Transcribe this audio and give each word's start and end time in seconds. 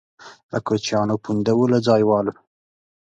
له 0.51 0.57
کوچیانو 0.67 1.15
پونده 1.23 1.51
وو 1.55 1.65
له 1.73 1.79
ځایوالو. 1.87 2.33